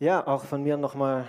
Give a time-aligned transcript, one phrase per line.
[0.00, 1.24] Ja, auch von mir nochmal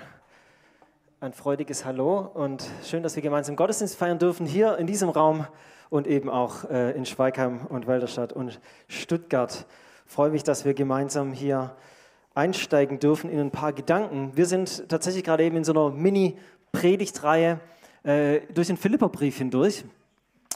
[1.20, 5.46] ein freudiges Hallo und schön, dass wir gemeinsam Gottesdienst feiern dürfen hier in diesem Raum
[5.92, 9.68] und eben auch äh, in Schweigheim und Walderstadt und Stuttgart.
[10.08, 11.76] Ich freue mich, dass wir gemeinsam hier
[12.34, 14.32] einsteigen dürfen in ein paar Gedanken.
[14.34, 17.60] Wir sind tatsächlich gerade eben in so einer Mini-Predigtreihe
[18.02, 19.86] äh, durch den Philipperbrief hindurch.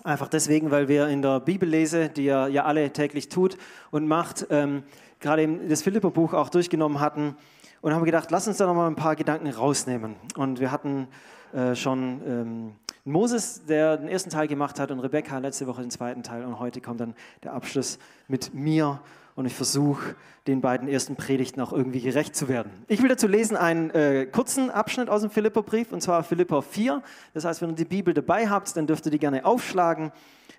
[0.03, 3.55] Einfach deswegen, weil wir in der Bibellese, die ihr ja alle täglich tut
[3.91, 4.81] und macht, ähm,
[5.19, 7.35] gerade das Philipperbuch auch durchgenommen hatten
[7.81, 10.15] und haben gedacht, lass uns da nochmal ein paar Gedanken rausnehmen.
[10.35, 11.07] Und wir hatten
[11.53, 12.71] äh, schon ähm,
[13.05, 16.45] Moses, der den ersten Teil gemacht hat, und Rebecca letzte Woche den zweiten Teil.
[16.45, 18.99] Und heute kommt dann der Abschluss mit mir.
[19.35, 20.15] Und ich versuche,
[20.47, 22.71] den beiden ersten Predigten auch irgendwie gerecht zu werden.
[22.87, 27.01] Ich will dazu lesen einen äh, kurzen Abschnitt aus dem Philipperbrief, und zwar Philipper 4.
[27.33, 30.11] Das heißt, wenn ihr die Bibel dabei habt, dann dürft ihr die gerne aufschlagen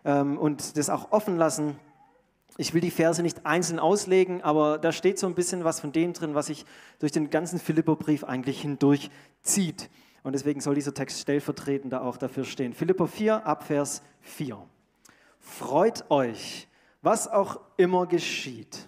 [0.05, 1.77] ähm, und das auch offen lassen.
[2.57, 5.93] Ich will die Verse nicht einzeln auslegen, aber da steht so ein bisschen was von
[5.93, 6.65] dem drin, was sich
[6.99, 9.11] durch den ganzen Philipperbrief eigentlich hindurch
[9.43, 9.89] zieht.
[10.23, 12.74] Und deswegen soll dieser Text stellvertretend auch dafür stehen.
[12.74, 14.59] Philipper 4, Abvers 4.
[15.39, 16.69] Freut euch,
[17.02, 18.87] was auch immer geschieht.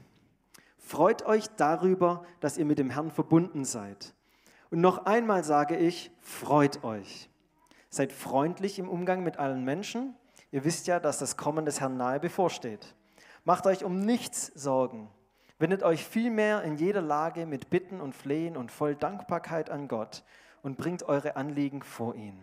[0.76, 4.12] Freut euch darüber, dass ihr mit dem Herrn verbunden seid.
[4.70, 7.30] Und noch einmal sage ich, freut euch.
[7.88, 10.14] Seid freundlich im Umgang mit allen Menschen.
[10.50, 12.94] Ihr wisst ja, dass das Kommen des Herrn nahe bevorsteht.
[13.44, 15.08] Macht euch um nichts Sorgen.
[15.58, 20.24] Wendet euch vielmehr in jeder Lage mit Bitten und Flehen und voll Dankbarkeit an Gott
[20.62, 22.42] und bringt eure Anliegen vor ihn.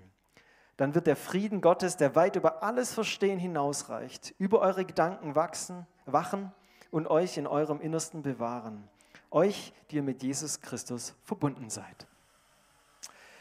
[0.78, 5.86] Dann wird der Frieden Gottes, der weit über alles Verstehen hinausreicht, über eure Gedanken wachsen,
[6.06, 6.54] wachen
[6.92, 8.88] und euch in eurem Innersten bewahren.
[9.32, 12.08] Euch, die ihr mit Jesus Christus verbunden seid.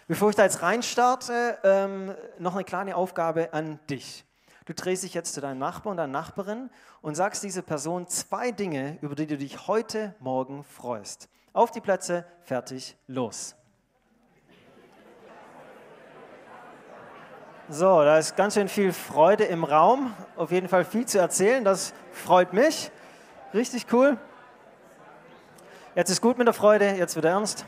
[0.08, 4.24] Bevor ich da jetzt reinstarte, ähm, noch eine kleine Aufgabe an dich.
[4.68, 6.68] Du drehst dich jetzt zu deinem Nachbarn und deiner Nachbarin
[7.00, 11.30] und sagst dieser Person zwei Dinge, über die du dich heute Morgen freust.
[11.54, 13.54] Auf die Plätze, fertig, los.
[17.70, 20.12] So, da ist ganz schön viel Freude im Raum.
[20.36, 21.64] Auf jeden Fall viel zu erzählen.
[21.64, 22.90] Das freut mich.
[23.54, 24.18] Richtig cool.
[25.94, 27.64] Jetzt ist gut mit der Freude, jetzt wird ernst.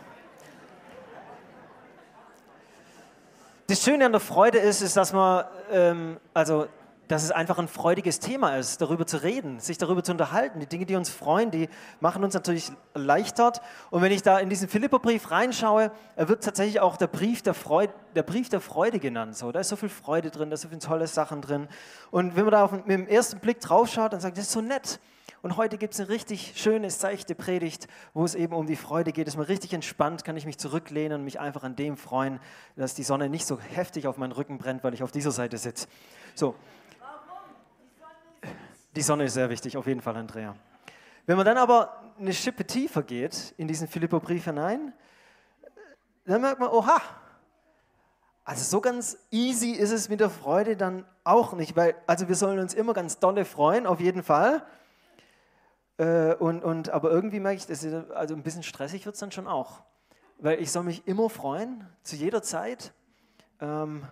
[3.68, 6.66] Das Schöne an der Freude ist, ist, dass man, ähm, also
[7.10, 10.60] dass es einfach ein freudiges Thema ist, darüber zu reden, sich darüber zu unterhalten.
[10.60, 13.60] Die Dinge, die uns freuen, die machen uns natürlich erleichtert.
[13.90, 17.54] Und wenn ich da in diesen Philipperbrief reinschaue, er wird tatsächlich auch der Brief der,
[17.54, 19.36] Freude, der Brief der Freude genannt.
[19.36, 21.66] So, da ist so viel Freude drin, da sind so viele tolle Sachen drin.
[22.12, 24.52] Und wenn man da auf, mit dem ersten Blick drauf schaut, dann sagt, das ist
[24.52, 25.00] so nett.
[25.42, 29.10] Und heute gibt es eine richtig schöne, seichte Predigt, wo es eben um die Freude
[29.10, 29.26] geht.
[29.26, 32.38] Ist mir richtig entspannt, kann ich mich zurücklehnen und mich einfach an dem freuen,
[32.76, 35.56] dass die Sonne nicht so heftig auf meinen Rücken brennt, weil ich auf dieser Seite
[35.56, 35.88] sitze.
[36.34, 36.54] So,
[38.96, 40.54] die Sonne ist sehr wichtig, auf jeden Fall, Andrea.
[41.26, 44.92] Wenn man dann aber eine Schippe tiefer geht in diesen Philipperbrief hinein,
[46.24, 47.00] dann merkt man, oha,
[48.44, 52.34] also so ganz easy ist es mit der Freude dann auch nicht, weil, also wir
[52.34, 54.66] sollen uns immer ganz dolle freuen, auf jeden Fall.
[55.98, 59.30] Äh, und, und, aber irgendwie merke ich, dass also ein bisschen stressig wird es dann
[59.30, 59.82] schon auch.
[60.38, 62.92] Weil ich soll mich immer freuen, zu jeder Zeit.
[63.60, 64.04] Ähm,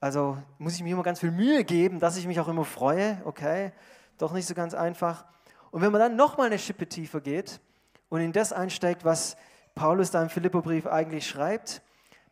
[0.00, 3.20] also muss ich mir immer ganz viel Mühe geben, dass ich mich auch immer freue,
[3.26, 3.72] okay
[4.18, 5.24] doch nicht so ganz einfach.
[5.70, 7.60] Und wenn man dann nochmal eine Schippe tiefer geht
[8.08, 9.36] und in das einsteigt, was
[9.74, 11.82] Paulus da im Philipperbrief eigentlich schreibt,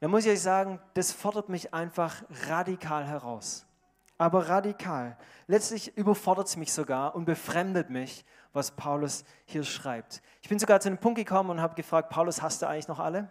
[0.00, 3.67] dann muss ich euch sagen, das fordert mich einfach radikal heraus.
[4.19, 5.17] Aber radikal.
[5.47, 10.23] Letztlich überfordert es mich sogar und befremdet mich, was Paulus hier schreibt.
[10.41, 13.00] Ich bin sogar zu einem Punkt gekommen und habe gefragt, Paulus, hast du eigentlich noch
[13.00, 13.28] alle?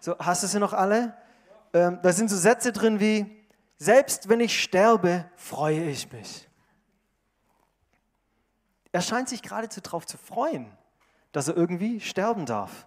[0.00, 1.16] So, hast du sie noch alle?
[1.72, 3.44] Ähm, da sind so Sätze drin wie,
[3.78, 6.45] selbst wenn ich sterbe, freue ich mich.
[8.96, 10.72] Er scheint sich geradezu darauf zu freuen,
[11.32, 12.86] dass er irgendwie sterben darf.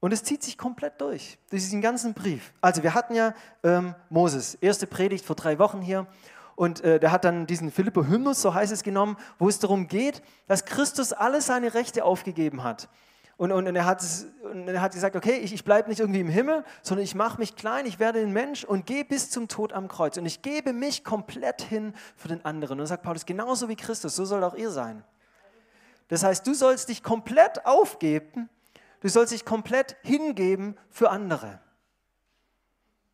[0.00, 2.50] Und es zieht sich komplett durch, durch diesen ganzen Brief.
[2.62, 6.06] Also wir hatten ja ähm, Moses, erste Predigt vor drei Wochen hier.
[6.56, 10.22] Und äh, der hat dann diesen Philipper-Hymnus, so heißt es, genommen, wo es darum geht,
[10.46, 12.88] dass Christus alle seine Rechte aufgegeben hat.
[13.36, 14.02] Und, und, und, er, hat,
[14.42, 17.38] und er hat gesagt, okay, ich, ich bleibe nicht irgendwie im Himmel, sondern ich mache
[17.38, 20.16] mich klein, ich werde ein Mensch und gehe bis zum Tod am Kreuz.
[20.16, 22.78] Und ich gebe mich komplett hin für den anderen.
[22.80, 25.02] Und sagt Paulus, genauso wie Christus, so soll auch ihr sein.
[26.08, 28.48] Das heißt, du sollst dich komplett aufgeben,
[29.00, 31.60] du sollst dich komplett hingeben für andere.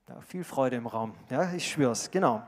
[0.08, 2.42] Ja, viel Freude im Raum, ja, ich schwör's, genau.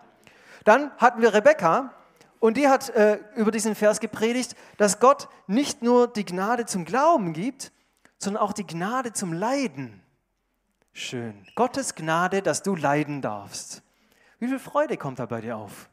[0.64, 1.94] Dann hatten wir Rebekka,
[2.42, 6.84] und die hat äh, über diesen Vers gepredigt, dass Gott nicht nur die Gnade zum
[6.84, 7.70] Glauben gibt,
[8.18, 10.02] sondern auch die Gnade zum Leiden.
[10.92, 11.46] Schön.
[11.54, 13.84] Gottes Gnade, dass du leiden darfst.
[14.40, 15.88] Wie viel Freude kommt da bei dir auf?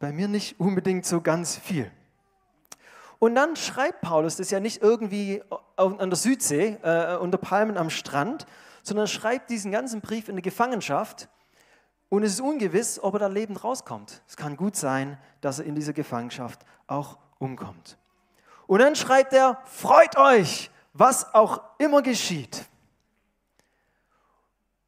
[0.00, 1.90] Bei mir nicht unbedingt so ganz viel.
[3.18, 5.42] Und dann schreibt Paulus das ja nicht irgendwie
[5.76, 8.46] an der Südsee äh, unter Palmen am Strand,
[8.82, 11.30] sondern schreibt diesen ganzen Brief in der Gefangenschaft
[12.16, 14.22] und es ist ungewiss, ob er da lebend rauskommt.
[14.26, 17.98] Es kann gut sein, dass er in dieser Gefangenschaft auch umkommt.
[18.66, 22.64] Und dann schreibt er, freut euch, was auch immer geschieht.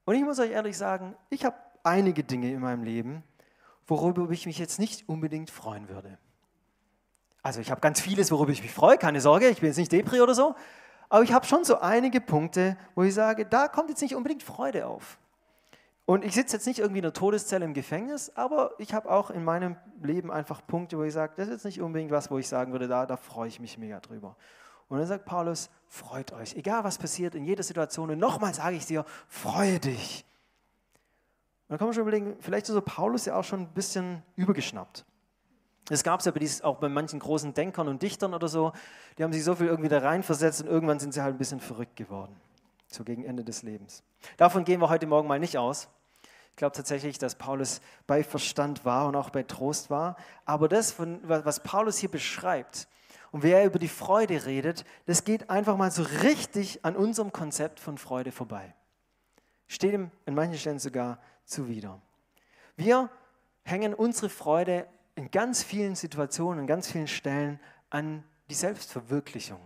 [0.07, 3.23] Und ich muss euch ehrlich sagen, ich habe einige Dinge in meinem Leben,
[3.87, 6.17] worüber ich mich jetzt nicht unbedingt freuen würde.
[7.43, 9.93] Also ich habe ganz vieles, worüber ich mich freue, keine Sorge, ich bin jetzt nicht
[9.93, 10.55] Depri oder so,
[11.11, 14.43] aber ich habe schon so einige Punkte, wo ich sage, da kommt jetzt nicht unbedingt
[14.43, 15.19] Freude auf.
[16.09, 19.29] Und ich sitze jetzt nicht irgendwie in der Todeszelle im Gefängnis, aber ich habe auch
[19.29, 22.39] in meinem Leben einfach Punkte, wo ich sage, das ist jetzt nicht unbedingt was, wo
[22.39, 24.35] ich sagen würde, da, da freue ich mich mega drüber.
[24.89, 28.09] Und dann sagt Paulus, freut euch, egal was passiert, in jeder Situation.
[28.09, 30.25] Und nochmal sage ich dir, freue dich.
[31.65, 34.23] Und dann kann man schon überlegen, vielleicht ist so Paulus ja auch schon ein bisschen
[34.37, 35.05] übergeschnappt.
[35.91, 38.73] Das gab es ja bei dies, auch bei manchen großen Denkern und Dichtern oder so,
[39.19, 41.61] die haben sich so viel irgendwie da reinversetzt und irgendwann sind sie halt ein bisschen
[41.61, 42.35] verrückt geworden,
[42.87, 44.03] so gegen Ende des Lebens.
[44.39, 45.91] Davon gehen wir heute Morgen mal nicht aus
[46.59, 50.17] glaube tatsächlich, dass Paulus bei Verstand war und auch bei Trost war.
[50.45, 52.89] Aber das, was Paulus hier beschreibt
[53.31, 57.81] und wer über die Freude redet, das geht einfach mal so richtig an unserem Konzept
[57.81, 58.75] von Freude vorbei.
[59.67, 62.01] Steht ihm in manchen Stellen sogar zuwider.
[62.77, 63.11] Wir
[63.65, 67.61] hängen unsere Freude in ganz vielen Situationen, in ganz vielen Stellen
[67.91, 69.61] an die Selbstverwirklichung.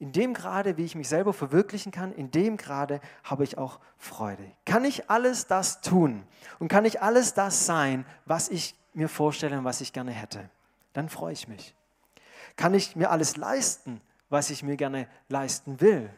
[0.00, 3.80] In dem Grade, wie ich mich selber verwirklichen kann, in dem Grade habe ich auch
[3.96, 4.44] Freude.
[4.64, 6.24] Kann ich alles das tun
[6.60, 10.50] und kann ich alles das sein, was ich mir vorstelle und was ich gerne hätte,
[10.92, 11.74] dann freue ich mich.
[12.56, 16.10] Kann ich mir alles leisten, was ich mir gerne leisten will,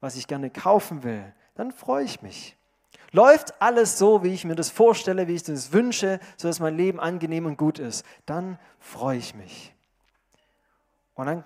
[0.00, 2.56] was ich gerne kaufen will, dann freue ich mich.
[3.10, 7.00] Läuft alles so, wie ich mir das vorstelle, wie ich das wünsche, sodass mein Leben
[7.00, 9.74] angenehm und gut ist, dann freue ich mich.
[11.14, 11.44] Und dann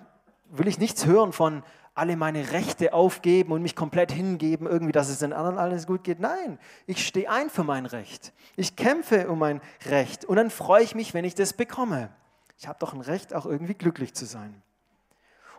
[0.50, 1.62] will ich nichts hören von,
[1.94, 6.04] alle meine Rechte aufgeben und mich komplett hingeben, irgendwie, dass es den anderen alles gut
[6.04, 6.20] geht.
[6.20, 8.32] Nein, ich stehe ein für mein Recht.
[8.56, 12.10] Ich kämpfe um mein Recht und dann freue ich mich, wenn ich das bekomme.
[12.58, 14.62] Ich habe doch ein Recht, auch irgendwie glücklich zu sein.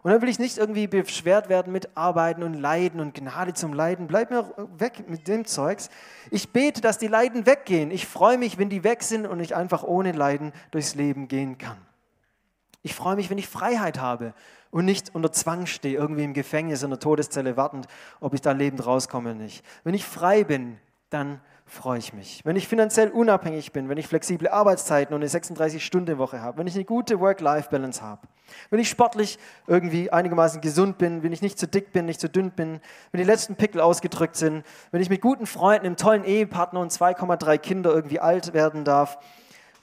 [0.02, 3.72] Und dann will ich nicht irgendwie beschwert werden mit Arbeiten und Leiden und Gnade zum
[3.74, 4.08] Leiden.
[4.08, 5.90] Bleib mir weg mit dem Zeugs.
[6.30, 7.90] Ich bete, dass die Leiden weggehen.
[7.90, 11.58] Ich freue mich, wenn die weg sind und ich einfach ohne Leiden durchs Leben gehen
[11.58, 11.78] kann.
[12.82, 14.34] Ich freue mich, wenn ich Freiheit habe
[14.74, 17.86] und nicht unter Zwang stehe, irgendwie im Gefängnis, in der Todeszelle wartend,
[18.20, 19.64] ob ich da lebend rauskomme oder nicht.
[19.84, 20.78] Wenn ich frei bin,
[21.12, 22.42] dann freue ich mich.
[22.44, 26.74] Wenn ich finanziell unabhängig bin, wenn ich flexible Arbeitszeiten und eine 36-Stunden-Woche habe, wenn ich
[26.74, 28.28] eine gute Work-Life-Balance habe,
[28.72, 29.38] wenn ich sportlich
[29.68, 32.80] irgendwie einigermaßen gesund bin, wenn ich nicht zu dick bin, nicht zu dünn bin,
[33.12, 36.92] wenn die letzten Pickel ausgedrückt sind, wenn ich mit guten Freunden, einem tollen Ehepartner und
[36.92, 39.20] 2,3 Kinder irgendwie alt werden darf,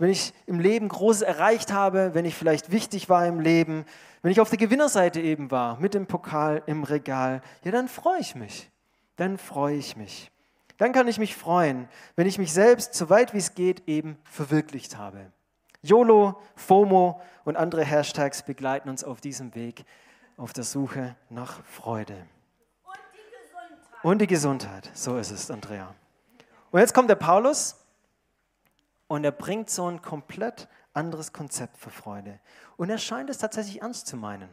[0.00, 3.84] wenn ich im Leben Großes erreicht habe, wenn ich vielleicht wichtig war im Leben,
[4.22, 8.20] wenn ich auf der Gewinnerseite eben war, mit dem Pokal im Regal, ja, dann freue
[8.20, 8.70] ich mich.
[9.17, 10.31] Dann freue ich mich.
[10.76, 14.17] Dann kann ich mich freuen, wenn ich mich selbst, so weit wie es geht, eben
[14.25, 15.31] verwirklicht habe.
[15.82, 19.84] YOLO, FOMO und andere Hashtags begleiten uns auf diesem Weg
[20.37, 22.26] auf der Suche nach Freude.
[22.82, 24.05] Und die Gesundheit.
[24.05, 25.94] Und die Gesundheit, so ist es, Andrea.
[26.70, 27.76] Und jetzt kommt der Paulus
[29.06, 32.40] und er bringt so ein komplett anderes Konzept für Freude.
[32.81, 34.49] Und er scheint es tatsächlich ernst zu meinen.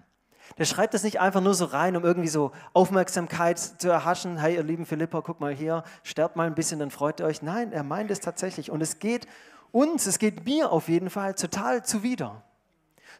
[0.57, 4.35] Der schreibt das nicht einfach nur so rein, um irgendwie so Aufmerksamkeit zu erhaschen.
[4.35, 7.41] Hey, ihr lieben Philippa, guck mal hier, sterbt mal ein bisschen, dann freut ihr euch.
[7.41, 8.69] Nein, er meint es tatsächlich.
[8.69, 9.27] Und es geht
[9.71, 12.43] uns, es geht mir auf jeden Fall total zuwider.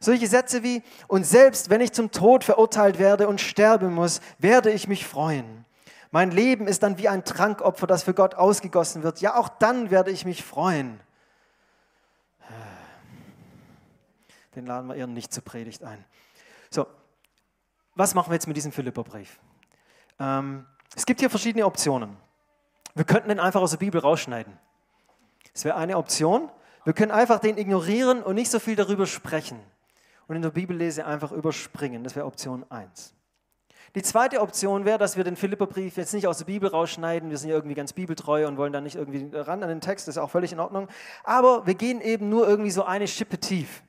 [0.01, 4.71] Solche Sätze wie, und selbst wenn ich zum Tod verurteilt werde und sterben muss, werde
[4.71, 5.63] ich mich freuen.
[6.11, 9.21] Mein Leben ist dann wie ein Trankopfer, das für Gott ausgegossen wird.
[9.21, 10.99] Ja, auch dann werde ich mich freuen.
[14.57, 16.03] Den laden wir eher nicht zur Predigt ein.
[16.71, 16.87] So,
[17.93, 19.39] was machen wir jetzt mit diesem Philipperbrief?
[20.19, 22.17] Ähm, es gibt hier verschiedene Optionen.
[22.95, 24.57] Wir könnten den einfach aus der Bibel rausschneiden.
[25.53, 26.49] Das wäre eine Option.
[26.85, 29.59] Wir können einfach den ignorieren und nicht so viel darüber sprechen.
[30.27, 32.03] Und in der Bibellese einfach überspringen.
[32.03, 33.13] Das wäre Option 1.
[33.93, 37.29] Die zweite Option wäre, dass wir den Philipperbrief jetzt nicht aus der Bibel rausschneiden.
[37.29, 40.07] Wir sind ja irgendwie ganz bibeltreu und wollen da nicht irgendwie ran an den Text.
[40.07, 40.87] Das ist auch völlig in Ordnung.
[41.23, 43.83] Aber wir gehen eben nur irgendwie so eine Schippe tief.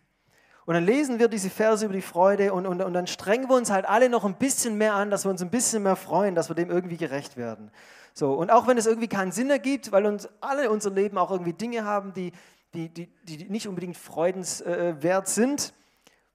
[0.68, 3.56] Und dann lesen wir diese Verse über die Freude und, und, und dann strengen wir
[3.56, 6.34] uns halt alle noch ein bisschen mehr an, dass wir uns ein bisschen mehr freuen,
[6.34, 7.70] dass wir dem irgendwie gerecht werden.
[8.12, 11.30] So, und auch wenn es irgendwie keinen Sinn ergibt, weil uns alle unser Leben auch
[11.30, 12.32] irgendwie Dinge haben, die,
[12.74, 15.72] die, die, die nicht unbedingt freudenswert sind,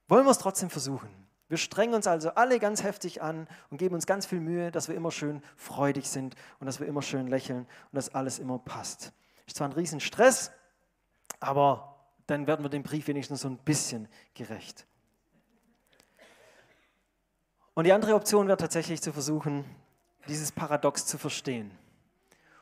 [0.08, 1.08] wollen wir es trotzdem versuchen.
[1.48, 4.88] Wir strengen uns also alle ganz heftig an und geben uns ganz viel Mühe, dass
[4.88, 8.58] wir immer schön freudig sind und dass wir immer schön lächeln und dass alles immer
[8.58, 9.12] passt.
[9.46, 10.50] Ist zwar ein Riesenstress,
[11.38, 11.93] aber
[12.26, 14.86] dann werden wir dem Brief wenigstens so ein bisschen gerecht.
[17.74, 19.64] Und die andere Option wäre tatsächlich zu versuchen,
[20.28, 21.70] dieses Paradox zu verstehen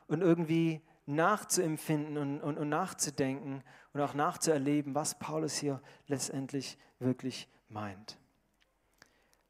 [0.06, 7.48] und irgendwie nachzuempfinden und, und, und nachzudenken und auch nachzuerleben, was Paulus hier letztendlich wirklich
[7.68, 8.18] meint.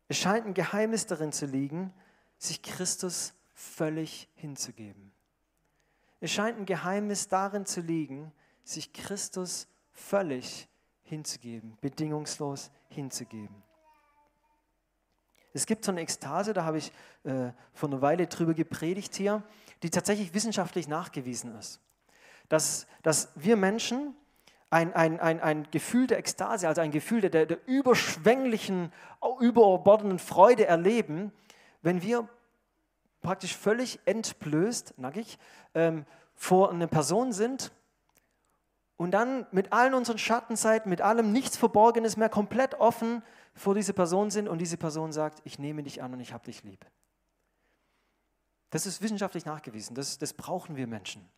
[0.09, 1.93] Es scheint ein Geheimnis darin zu liegen,
[2.39, 5.13] sich Christus völlig hinzugeben.
[6.21, 8.33] Es scheint ein Geheimnis darin zu liegen,
[8.65, 9.69] sich Christus
[10.03, 10.69] völlig
[11.03, 13.63] hinzugeben, bedingungslos hinzugeben.
[15.55, 16.93] Es gibt so eine Ekstase, da habe ich
[17.25, 19.43] äh, vor einer Weile drüber gepredigt hier,
[19.83, 21.81] die tatsächlich wissenschaftlich nachgewiesen ist.
[22.49, 24.15] Dass, dass wir Menschen
[24.71, 28.93] ein, ein, ein, ein Gefühl der Ekstase, also ein Gefühl der, der überschwänglichen,
[29.41, 31.33] überbordenden Freude erleben,
[31.83, 32.29] wenn wir
[33.21, 35.39] praktisch völlig entblößt, nackig,
[35.75, 37.71] ähm, vor einer Person sind
[39.03, 43.93] und dann mit allen unseren Schattenseiten, mit allem nichts Verborgenes mehr, komplett offen vor diese
[43.93, 46.87] Person sind und diese Person sagt, ich nehme dich an und ich habe dich lieb.
[48.71, 51.29] Das ist wissenschaftlich nachgewiesen, das, das brauchen wir Menschen.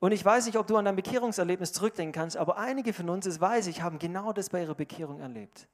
[0.00, 3.24] Und ich weiß nicht, ob du an dein Bekehrungserlebnis zurückdenken kannst, aber einige von uns,
[3.24, 5.68] das weiß ich, haben genau das bei ihrer Bekehrung erlebt.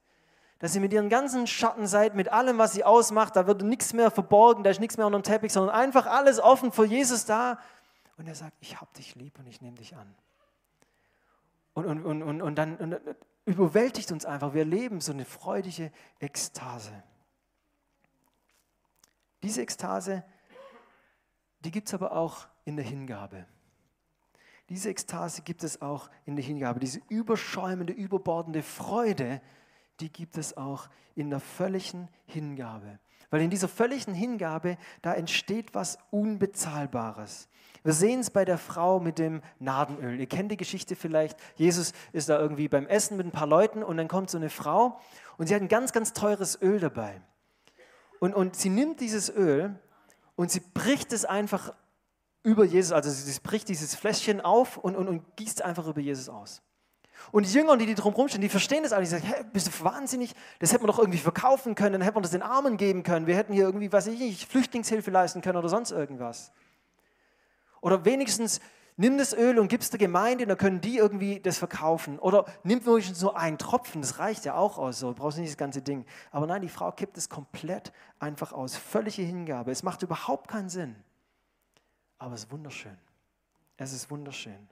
[0.59, 4.11] Dass sie mit ihren ganzen Schattenseiten, mit allem, was sie ausmacht, da wird nichts mehr
[4.11, 7.57] verborgen, da ist nichts mehr unter dem Teppich, sondern einfach alles offen vor Jesus da.
[8.17, 10.15] Und er sagt, ich habe dich lieb und ich nehme dich an.
[11.73, 12.99] Und, und, und, und, und dann und
[13.45, 14.53] überwältigt uns einfach.
[14.53, 17.03] Wir erleben so eine freudige Ekstase.
[19.43, 20.23] Diese Ekstase,
[21.59, 23.45] die gibt es aber auch in der Hingabe.
[24.69, 26.79] Diese Ekstase gibt es auch in der Hingabe.
[26.79, 29.41] Diese überschäumende, überbordende Freude,
[30.01, 32.99] die gibt es auch in der völligen Hingabe.
[33.29, 37.47] Weil in dieser völligen Hingabe, da entsteht was Unbezahlbares.
[37.83, 40.19] Wir sehen es bei der Frau mit dem Nadenöl.
[40.19, 41.37] Ihr kennt die Geschichte vielleicht.
[41.55, 44.49] Jesus ist da irgendwie beim Essen mit ein paar Leuten und dann kommt so eine
[44.49, 44.99] Frau
[45.37, 47.21] und sie hat ein ganz, ganz teures Öl dabei.
[48.19, 49.79] Und, und sie nimmt dieses Öl
[50.35, 51.73] und sie bricht es einfach
[52.43, 56.27] über Jesus, also sie bricht dieses Fläschchen auf und, und, und gießt einfach über Jesus
[56.27, 56.61] aus.
[57.31, 59.03] Und die Jünger, die, die drum rumstehen, die verstehen das alle.
[59.03, 60.33] Die sagen, hey, bist du wahnsinnig?
[60.59, 63.27] Das hätten wir doch irgendwie verkaufen können, dann hätten wir das den Armen geben können.
[63.27, 66.51] Wir hätten hier irgendwie, weiß ich nicht, Flüchtlingshilfe leisten können oder sonst irgendwas.
[67.81, 68.61] Oder wenigstens
[68.97, 72.19] nimm das Öl und gib es der Gemeinde, dann können die irgendwie das verkaufen.
[72.19, 75.49] Oder nimm wenigstens nur einen Tropfen, das reicht ja auch aus, so du brauchst nicht
[75.49, 76.05] das ganze Ding.
[76.31, 78.75] Aber nein, die Frau kippt es komplett einfach aus.
[78.77, 79.71] Völlige Hingabe.
[79.71, 80.95] Es macht überhaupt keinen Sinn.
[82.19, 82.97] Aber es ist wunderschön.
[83.77, 84.69] Es ist wunderschön.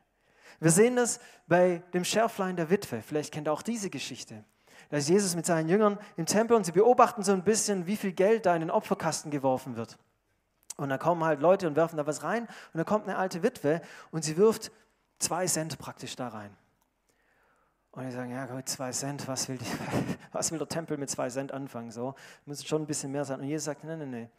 [0.59, 3.01] Wir sehen das bei dem Schärflein der Witwe.
[3.01, 4.43] Vielleicht kennt ihr auch diese Geschichte.
[4.89, 7.95] Da ist Jesus mit seinen Jüngern im Tempel und sie beobachten so ein bisschen, wie
[7.95, 9.97] viel Geld da in den Opferkasten geworfen wird.
[10.77, 12.43] Und da kommen halt Leute und werfen da was rein.
[12.73, 14.71] Und da kommt eine alte Witwe und sie wirft
[15.19, 16.55] zwei Cent praktisch da rein.
[17.91, 19.65] Und die sagen, ja gut, zwei Cent, was will, die,
[20.31, 21.91] was will der Tempel mit zwei Cent anfangen?
[21.91, 22.15] So,
[22.45, 23.41] muss schon ein bisschen mehr sein.
[23.41, 24.29] Und Jesus sagt, nein, nein, nein.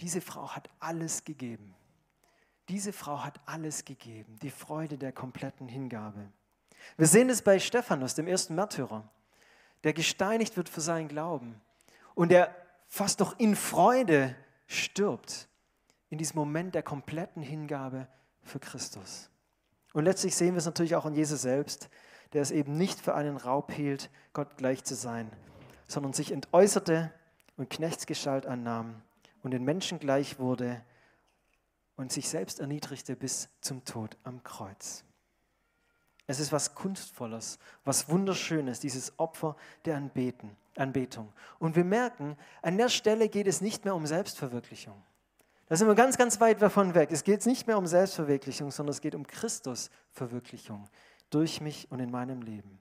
[0.00, 1.74] Diese Frau hat alles gegeben.
[2.68, 6.30] Diese Frau hat alles gegeben, die Freude der kompletten Hingabe.
[6.96, 9.08] Wir sehen es bei Stephanus, dem ersten Märtyrer,
[9.84, 11.60] der gesteinigt wird für seinen Glauben
[12.14, 12.54] und der
[12.88, 14.34] fast noch in Freude
[14.66, 15.48] stirbt,
[16.08, 18.08] in diesem Moment der kompletten Hingabe
[18.42, 19.30] für Christus.
[19.92, 21.88] Und letztlich sehen wir es natürlich auch an Jesus selbst,
[22.32, 25.30] der es eben nicht für einen Raub hielt, Gott gleich zu sein,
[25.86, 27.12] sondern sich entäußerte
[27.56, 29.02] und Knechtsgestalt annahm
[29.42, 30.82] und den Menschen gleich wurde
[31.96, 35.04] und sich selbst erniedrigte bis zum Tod am Kreuz.
[36.26, 41.32] Es ist was Kunstvolles, was Wunderschönes, dieses Opfer der Anbeten, Anbetung.
[41.58, 45.02] Und wir merken, an der Stelle geht es nicht mehr um Selbstverwirklichung.
[45.66, 47.10] Da sind wir ganz, ganz weit davon weg.
[47.12, 50.88] Es geht nicht mehr um Selbstverwirklichung, sondern es geht um Christusverwirklichung
[51.30, 52.80] durch mich und in meinem Leben.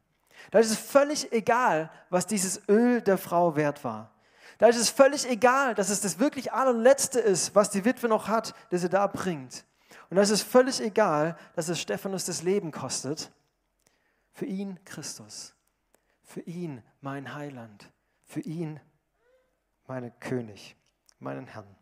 [0.52, 4.13] Da ist es völlig egal, was dieses Öl der Frau wert war.
[4.58, 8.28] Da ist es völlig egal, dass es das wirklich allerletzte ist, was die Witwe noch
[8.28, 9.66] hat, das sie da bringt.
[10.10, 13.32] Und da ist es völlig egal, dass es Stephanus das Leben kostet.
[14.32, 15.56] Für ihn Christus.
[16.24, 17.92] Für ihn mein Heiland.
[18.26, 18.80] Für ihn
[19.88, 20.76] meinen König,
[21.20, 21.76] meinen Herrn.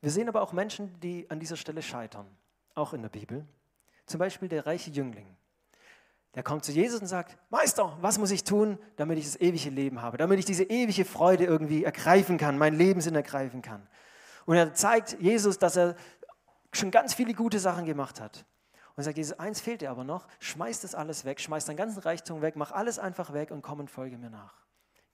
[0.00, 2.26] Wir sehen aber auch Menschen, die an dieser Stelle scheitern,
[2.74, 3.46] auch in der Bibel.
[4.06, 5.36] Zum Beispiel der reiche Jüngling.
[6.36, 9.70] Der kommt zu Jesus und sagt, Meister, was muss ich tun, damit ich das ewige
[9.70, 13.88] Leben habe, damit ich diese ewige Freude irgendwie ergreifen kann, mein Lebenssinn ergreifen kann.
[14.44, 15.96] Und er zeigt Jesus, dass er
[16.72, 18.44] schon ganz viele gute Sachen gemacht hat.
[18.96, 22.00] Und sagt, Jesus, eins fehlt dir aber noch, schmeiß das alles weg, schmeiß deinen ganzen
[22.00, 24.54] Reichtum weg, mach alles einfach weg und komm und folge mir nach.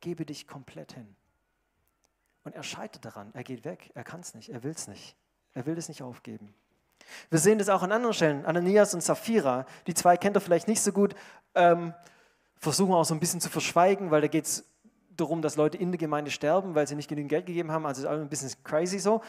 [0.00, 1.16] Gebe dich komplett hin.
[2.42, 5.16] Und er scheitert daran, er geht weg, er kann es nicht, er will es nicht,
[5.54, 6.52] er will es nicht aufgeben.
[7.30, 8.44] Wir sehen das auch an anderen Stellen.
[8.46, 11.14] Ananias und Sapphira, die zwei kennt ihr vielleicht nicht so gut,
[11.54, 11.94] ähm,
[12.56, 14.64] versuchen auch so ein bisschen zu verschweigen, weil da geht es
[15.16, 17.86] darum, dass Leute in der Gemeinde sterben, weil sie nicht genügend Geld gegeben haben.
[17.86, 19.20] Also ist ein bisschen crazy so.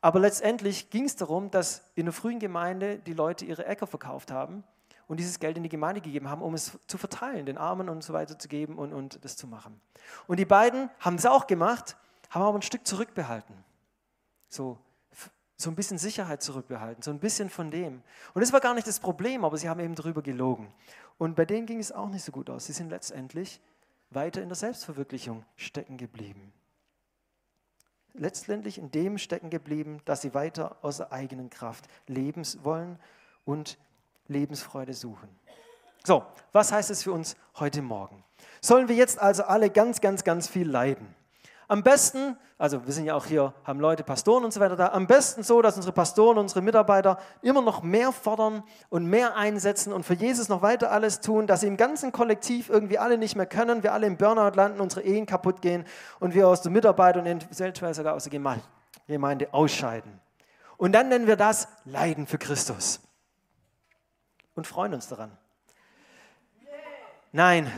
[0.00, 4.30] Aber letztendlich ging es darum, dass in der frühen Gemeinde die Leute ihre Äcker verkauft
[4.30, 4.64] haben
[5.08, 8.02] und dieses Geld in die Gemeinde gegeben haben, um es zu verteilen, den Armen und
[8.02, 9.78] so weiter zu geben und, und das zu machen.
[10.26, 11.96] Und die beiden haben es auch gemacht,
[12.30, 13.54] haben aber ein Stück zurückbehalten.
[14.48, 14.78] So,
[15.60, 18.02] so ein bisschen Sicherheit zurückbehalten, so ein bisschen von dem.
[18.34, 20.72] Und das war gar nicht das Problem, aber sie haben eben darüber gelogen.
[21.18, 22.66] Und bei denen ging es auch nicht so gut aus.
[22.66, 23.60] Sie sind letztendlich
[24.10, 26.52] weiter in der Selbstverwirklichung stecken geblieben
[28.14, 32.98] letztendlich in dem stecken geblieben, dass sie weiter aus der eigenen Kraft leben wollen
[33.44, 33.78] und
[34.28, 35.28] Lebensfreude suchen.
[36.04, 38.24] So, was heißt es für uns heute Morgen?
[38.60, 41.14] Sollen wir jetzt also alle ganz, ganz, ganz viel leiden?
[41.70, 44.88] Am besten, also wir sind ja auch hier, haben Leute, Pastoren und so weiter da,
[44.88, 49.92] am besten so, dass unsere Pastoren, unsere Mitarbeiter immer noch mehr fordern und mehr einsetzen
[49.92, 53.36] und für Jesus noch weiter alles tun, dass sie im ganzen Kollektiv irgendwie alle nicht
[53.36, 55.84] mehr können, wir alle im Burnout landen, unsere Ehen kaputt gehen
[56.18, 58.42] und wir aus der Mitarbeit und eventuell sogar aus der
[59.06, 60.20] Gemeinde ausscheiden.
[60.76, 62.98] Und dann nennen wir das Leiden für Christus
[64.56, 65.30] und freuen uns daran.
[67.30, 67.70] Nein,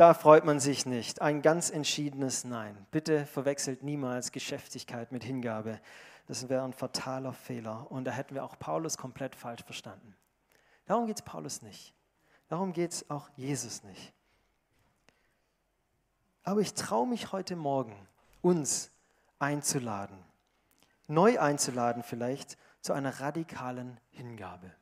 [0.00, 1.20] da freut man sich nicht.
[1.20, 2.86] Ein ganz entschiedenes Nein.
[2.90, 5.78] Bitte verwechselt niemals Geschäftigkeit mit Hingabe.
[6.26, 7.92] Das wäre ein fataler Fehler.
[7.92, 10.16] Und da hätten wir auch Paulus komplett falsch verstanden.
[10.86, 11.92] Darum geht es Paulus nicht.
[12.48, 14.14] Darum geht es auch Jesus nicht.
[16.44, 17.94] Aber ich traue mich heute Morgen,
[18.40, 18.90] uns
[19.38, 20.16] einzuladen,
[21.08, 24.72] neu einzuladen vielleicht zu einer radikalen Hingabe.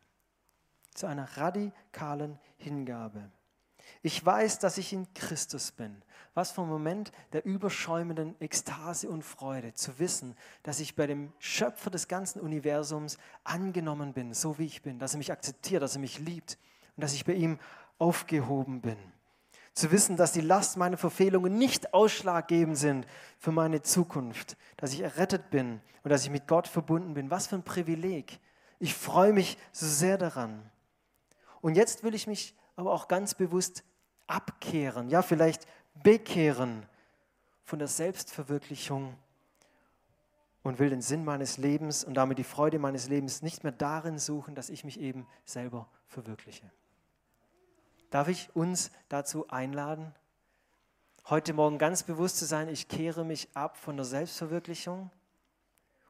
[0.95, 3.33] Zu einer radikalen Hingabe.
[4.03, 6.03] Ich weiß, dass ich in Christus bin.
[6.35, 11.33] Was für ein Moment der überschäumenden Ekstase und Freude, zu wissen, dass ich bei dem
[11.39, 15.97] Schöpfer des ganzen Universums angenommen bin, so wie ich bin, dass er mich akzeptiert, dass
[15.97, 16.59] er mich liebt
[16.97, 17.59] und dass ich bei ihm
[17.99, 18.97] aufgehoben bin.
[19.75, 23.07] Zu wissen, dass die Last meiner Verfehlungen nicht ausschlaggebend sind
[23.39, 27.31] für meine Zukunft, dass ich errettet bin und dass ich mit Gott verbunden bin.
[27.31, 28.41] Was für ein Privileg.
[28.81, 30.69] Ich freue mich so sehr daran.
[31.61, 33.83] Und jetzt will ich mich aber auch ganz bewusst
[34.29, 35.67] abkehren, ja vielleicht
[36.05, 36.87] bekehren
[37.65, 39.17] von der Selbstverwirklichung
[40.63, 44.21] und will den Sinn meines Lebens und damit die Freude meines Lebens nicht mehr darin
[44.21, 46.71] suchen, dass ich mich eben selber verwirkliche.
[48.11, 50.15] Darf ich uns dazu einladen,
[51.29, 55.11] heute Morgen ganz bewusst zu sein, ich kehre mich ab von der Selbstverwirklichung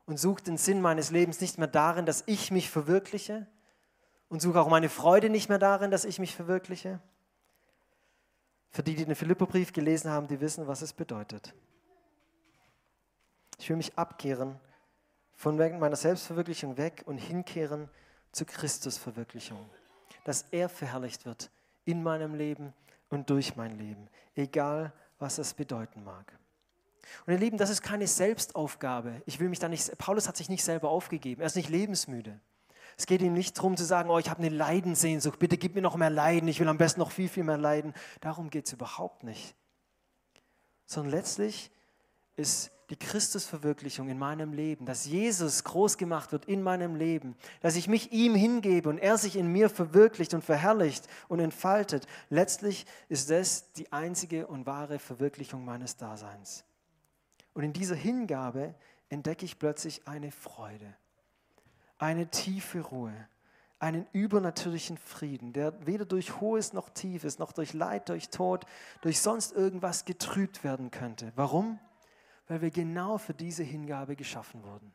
[0.05, 3.47] und suche den Sinn meines Lebens nicht mehr darin, dass ich mich verwirkliche,
[4.29, 7.01] und suche auch meine Freude nicht mehr darin, dass ich mich verwirkliche.
[8.71, 11.55] Für die, die den Philipperbrief gelesen haben, die wissen, was es bedeutet.
[13.59, 14.61] Ich will mich abkehren
[15.35, 17.89] von meiner Selbstverwirklichung weg und hinkehren
[18.33, 19.69] zur Christusverwirklichung.
[20.25, 21.51] Dass er verherrlicht wird
[21.85, 22.75] in meinem Leben
[23.09, 26.39] und durch mein Leben, egal was es bedeuten mag.
[27.27, 29.23] Und ihr Lieben, das ist keine Selbstaufgabe.
[29.25, 31.41] Ich will mich da nicht, Paulus hat sich nicht selber aufgegeben.
[31.41, 32.39] Er ist nicht lebensmüde.
[32.99, 35.83] Es geht ihm nicht darum zu sagen, oh, ich habe eine Leidensehnsucht, bitte gib mir
[35.83, 37.95] noch mehr Leiden, ich will am besten noch viel, viel mehr leiden.
[38.21, 39.55] Darum geht es überhaupt nicht.
[40.85, 41.71] Sondern letztlich
[42.35, 47.77] ist die Christusverwirklichung in meinem Leben, dass Jesus groß gemacht wird in meinem Leben, dass
[47.77, 52.05] ich mich ihm hingebe und er sich in mir verwirklicht und verherrlicht und entfaltet.
[52.31, 56.65] Letztlich ist das die einzige und wahre Verwirklichung meines Daseins.
[57.55, 58.75] Und in dieser Hingabe
[59.09, 60.97] entdecke ich plötzlich eine Freude
[61.99, 63.13] eine tiefe Ruhe,
[63.81, 68.65] einen übernatürlichen Frieden, der weder durch Hohes noch Tiefes, noch durch Leid, durch Tod,
[69.03, 71.33] durch sonst irgendwas getrübt werden könnte.
[71.37, 71.79] Warum?
[72.49, 74.93] Weil wir genau für diese Hingabe geschaffen wurden.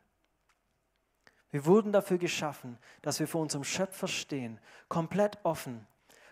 [1.50, 5.86] Wir wurden dafür geschaffen, dass wir vor unserem Schöpfer stehen, komplett offen,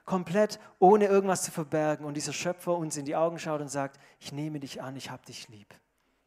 [0.04, 4.00] komplett ohne irgendwas zu verbergen und dieser Schöpfer uns in die Augen schaut und sagt,
[4.18, 5.72] ich nehme dich an, ich habe dich lieb.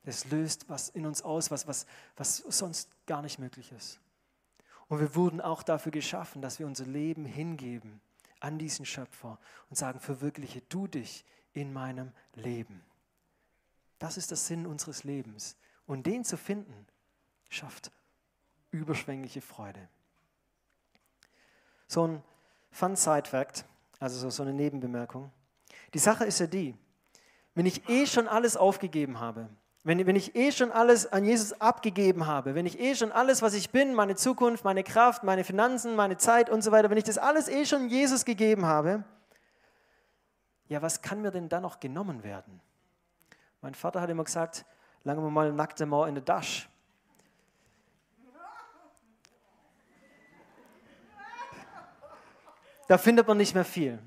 [0.05, 3.99] Das löst was in uns aus, was, was, was sonst gar nicht möglich ist.
[4.87, 8.01] Und wir wurden auch dafür geschaffen, dass wir unser Leben hingeben
[8.39, 12.83] an diesen Schöpfer und sagen, verwirkliche du dich in meinem Leben.
[13.97, 15.55] Das ist der Sinn unseres Lebens.
[15.87, 16.85] Und den zu finden,
[17.49, 17.91] schafft
[18.71, 19.87] überschwängliche Freude.
[21.87, 22.23] So ein
[22.71, 23.65] Fun Side Fact,
[23.99, 25.31] also so eine Nebenbemerkung.
[25.93, 26.75] Die Sache ist ja die,
[27.53, 29.49] wenn ich eh schon alles aufgegeben habe,
[29.85, 33.43] wenn, wenn ich eh schon alles an Jesus abgegeben habe, wenn ich eh schon alles,
[33.43, 36.97] was ich bin, meine Zukunft, meine Kraft, meine Finanzen, meine Zeit und so weiter, wenn
[36.97, 39.03] ich das alles eh schon Jesus gegeben habe,
[40.69, 42.59] ja, was kann mir denn da noch genommen werden?
[43.61, 44.65] Mein Vater hat immer gesagt,
[45.03, 46.67] lange mal nackte Mauer in der Tasche.
[52.87, 53.99] Da findet man nicht mehr viel.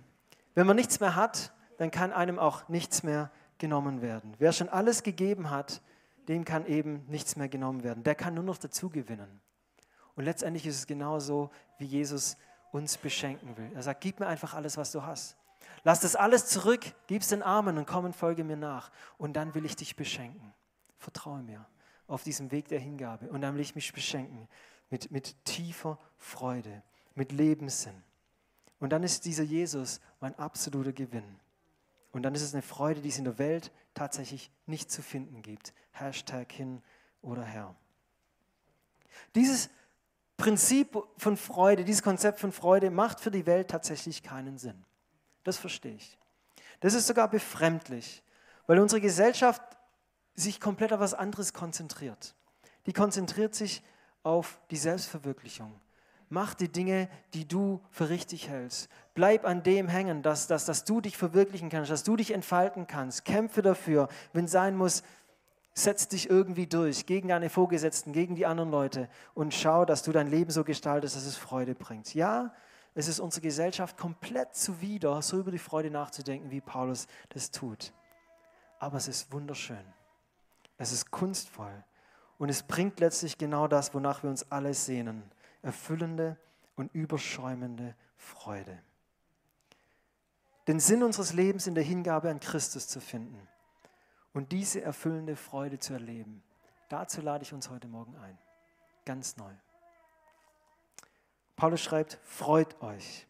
[0.57, 4.35] Wenn man nichts mehr hat, dann kann einem auch nichts mehr genommen werden.
[4.39, 5.83] Wer schon alles gegeben hat,
[6.29, 8.03] dem kann eben nichts mehr genommen werden.
[8.03, 9.41] Der kann nur noch dazu gewinnen.
[10.15, 12.37] Und letztendlich ist es genauso, wie Jesus
[12.73, 13.71] uns beschenken will.
[13.75, 15.37] Er sagt, gib mir einfach alles, was du hast.
[15.85, 18.91] Lass das alles zurück, gib es den Armen und komm und folge mir nach.
[19.17, 20.53] Und dann will ich dich beschenken.
[20.99, 21.67] Vertraue mir
[22.07, 23.29] auf diesem Weg der Hingabe.
[23.29, 24.49] Und dann will ich mich beschenken
[24.91, 26.83] mit, mit tiefer Freude,
[27.15, 28.03] mit Lebenssinn.
[28.81, 31.39] Und dann ist dieser Jesus mein absoluter Gewinn.
[32.13, 35.43] Und dann ist es eine Freude, die es in der Welt tatsächlich nicht zu finden
[35.43, 35.75] gibt.
[35.93, 36.83] Hashtag hin
[37.21, 37.75] oder her.
[39.35, 39.69] Dieses
[40.37, 44.85] Prinzip von Freude, dieses Konzept von Freude macht für die Welt tatsächlich keinen Sinn.
[45.45, 46.17] Das verstehe ich.
[46.81, 48.23] Das ist sogar befremdlich,
[48.67, 49.63] weil unsere Gesellschaft
[50.35, 52.35] sich komplett auf was anderes konzentriert.
[52.87, 53.83] Die konzentriert sich
[54.23, 55.81] auf die Selbstverwirklichung.
[56.31, 58.91] Mach die Dinge, die du für richtig hältst.
[59.15, 62.87] Bleib an dem hängen, dass, dass, dass du dich verwirklichen kannst, dass du dich entfalten
[62.87, 63.25] kannst.
[63.25, 64.09] Kämpfe dafür.
[64.33, 65.03] Wenn sein muss,
[65.73, 70.13] setz dich irgendwie durch gegen deine Vorgesetzten, gegen die anderen Leute und schau, dass du
[70.13, 72.15] dein Leben so gestaltest, dass es Freude bringt.
[72.15, 72.53] Ja,
[72.95, 77.93] es ist unserer Gesellschaft komplett zuwider, so über die Freude nachzudenken, wie Paulus das tut.
[78.81, 79.85] Aber es ist wunderschön.
[80.79, 81.85] Es ist kunstvoll.
[82.39, 85.23] Und es bringt letztlich genau das, wonach wir uns alle sehnen.
[85.63, 86.37] Erfüllende
[86.77, 88.81] und überschäumende Freude.
[90.67, 93.49] Den Sinn unseres Lebens in der Hingabe an Christus zu finden
[94.33, 96.43] und diese erfüllende Freude zu erleben.
[96.89, 98.39] Dazu lade ich uns heute Morgen ein.
[99.05, 99.53] Ganz neu.
[101.57, 103.27] Paulus schreibt, freut euch.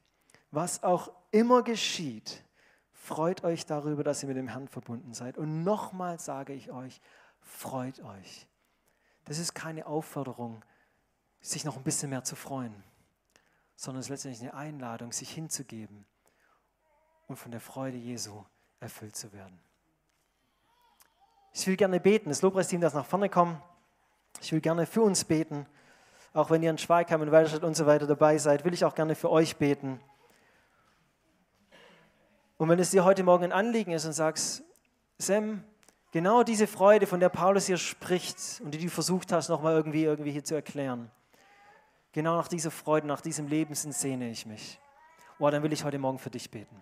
[0.51, 2.45] Was auch immer geschieht,
[2.93, 5.38] freut euch darüber, dass ihr mit dem Herrn verbunden seid.
[5.38, 7.01] Und nochmal sage ich euch,
[7.41, 8.47] freut euch.
[9.25, 10.64] Das ist keine Aufforderung,
[11.40, 12.74] sich noch ein bisschen mehr zu freuen,
[13.77, 16.05] sondern es ist letztendlich eine Einladung, sich hinzugeben
[17.27, 18.44] und von der Freude Jesu
[18.81, 19.59] erfüllt zu werden.
[21.53, 22.29] Ich will gerne beten.
[22.29, 23.61] Das Lobpreisteam darf nach vorne kommen.
[24.40, 25.66] Ich will gerne für uns beten.
[26.33, 28.94] Auch wenn ihr in Schweigheim, in Walderstadt und so weiter dabei seid, will ich auch
[28.94, 30.01] gerne für euch beten.
[32.59, 34.62] Und wenn es dir heute Morgen ein Anliegen ist und sagst,
[35.18, 35.64] Sam,
[36.12, 40.05] genau diese Freude, von der Paulus hier spricht und die du versucht hast, nochmal irgendwie,
[40.05, 41.11] irgendwie hier zu erklären,
[42.19, 44.79] genau nach dieser Freude, nach diesem Lebenssinn sehne ich mich.
[45.39, 46.77] Oh, dann will ich heute Morgen für dich beten.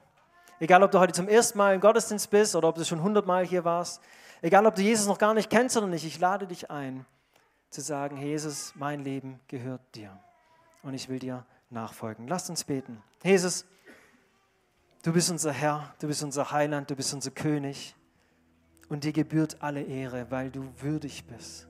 [0.59, 3.45] Egal, ob du heute zum ersten Mal im Gottesdienst bist oder ob du schon hundertmal
[3.47, 4.01] hier warst,
[4.43, 7.07] Egal, ob du Jesus noch gar nicht kennst oder nicht, ich lade dich ein,
[7.71, 10.19] zu sagen, Jesus, mein Leben gehört dir
[10.83, 12.29] und ich will dir nachfolgen.
[12.29, 13.03] Lasst uns beten.
[13.25, 13.65] Jesus,
[15.03, 17.95] du bist unser Herr, du bist unser Heiland, du bist unser König
[18.89, 21.67] und dir gebührt alle Ehre, weil du würdig bist.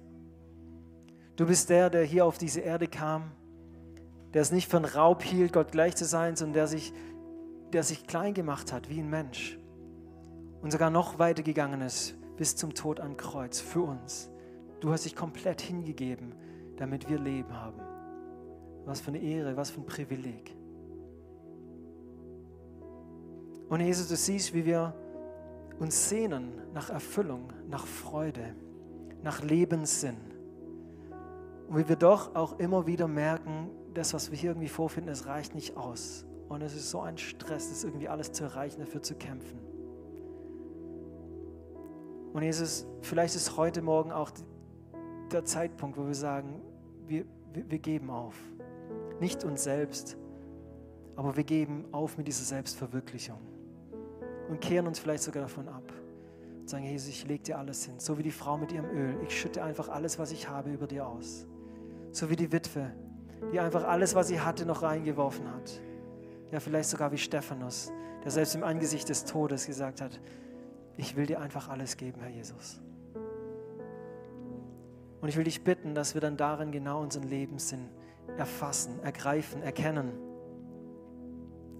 [1.37, 3.31] Du bist der, der hier auf diese Erde kam,
[4.35, 6.93] der es nicht für einen Raub hielt, Gott gleich zu sein, sondern der sich,
[7.73, 9.59] der sich klein gemacht hat wie ein Mensch
[10.63, 14.31] und sogar noch weiter gegangen ist bis zum Tod am Kreuz für uns.
[14.81, 16.35] Du hast dich komplett hingegeben,
[16.77, 17.81] damit wir Leben haben.
[18.85, 20.55] Was für eine Ehre, was für ein Privileg.
[23.69, 24.95] Und Jesus, du siehst, wie wir
[25.79, 28.55] uns sehnen nach Erfüllung, nach Freude,
[29.23, 30.17] nach Lebenssinn.
[31.69, 35.27] Und wie wir doch auch immer wieder merken, das, was wir hier irgendwie vorfinden, es
[35.27, 36.27] reicht nicht aus.
[36.49, 39.59] Und es ist so ein Stress, das irgendwie alles zu erreichen, dafür zu kämpfen.
[42.33, 44.31] Und Jesus, vielleicht ist heute Morgen auch
[45.33, 46.61] der Zeitpunkt, wo wir sagen,
[47.07, 48.37] wir, wir, wir geben auf.
[49.21, 50.17] Nicht uns selbst,
[51.17, 53.39] aber wir geben auf mit dieser Selbstverwirklichung
[54.51, 55.91] und kehren uns vielleicht sogar davon ab.
[56.61, 57.95] Und sagen, Jesus, ich lege dir alles hin.
[57.99, 59.17] So wie die Frau mit ihrem Öl.
[59.27, 61.47] Ich schütte einfach alles, was ich habe, über dir aus.
[62.13, 62.93] So wie die Witwe,
[63.53, 65.81] die einfach alles, was sie hatte, noch reingeworfen hat.
[66.51, 67.93] Ja, vielleicht sogar wie Stephanus,
[68.25, 70.21] der selbst im Angesicht des Todes gesagt hat,
[70.97, 72.81] ich will dir einfach alles geben, Herr Jesus.
[75.21, 77.89] Und ich will dich bitten, dass wir dann darin genau unseren Lebenssinn
[78.37, 80.13] erfassen, ergreifen, erkennen.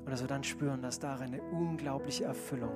[0.05, 2.73] Und dass wir dann spüren, dass darin eine unglaubliche Erfüllung,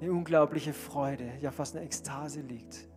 [0.00, 2.88] eine unglaubliche Freude, ja fast eine Ekstase liegt.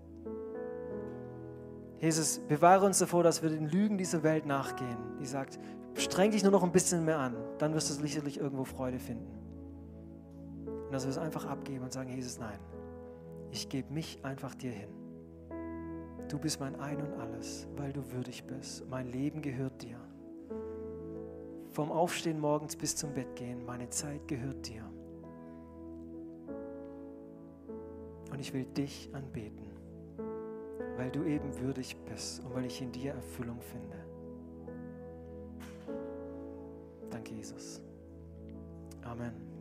[2.00, 5.60] Jesus, bewahre uns davor, dass wir den Lügen dieser Welt nachgehen, die sagt,
[5.96, 9.40] streng dich nur noch ein bisschen mehr an, dann wirst du sicherlich irgendwo Freude finden.
[10.68, 12.60] Und dass wir es einfach abgeben und sagen, Jesus, nein,
[13.52, 14.90] ich gebe mich einfach dir hin.
[16.28, 18.88] Du bist mein Ein und alles, weil du würdig bist.
[18.90, 19.98] Mein Leben gehört dir.
[21.72, 24.84] Vom Aufstehen morgens bis zum Bett gehen, meine Zeit gehört dir.
[28.32, 29.65] Und ich will dich anbeten,
[30.98, 33.98] weil du eben würdig bist und weil ich in dir Erfüllung finde.
[37.10, 37.82] Danke, Jesus.
[39.04, 39.55] Amen.